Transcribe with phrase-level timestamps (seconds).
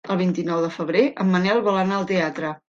[0.13, 2.53] El vint-i-nou de febrer en Manel vol anar al teatre.